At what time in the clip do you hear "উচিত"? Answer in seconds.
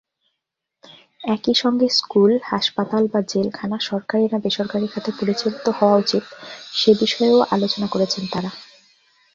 5.95-6.23